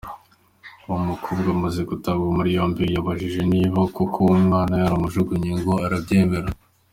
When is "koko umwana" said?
3.95-4.73